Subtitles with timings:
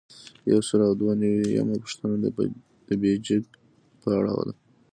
[0.51, 2.15] یو سل او دوه نوي یمه پوښتنه
[2.87, 3.43] د بیجک
[4.01, 4.53] په اړه ده.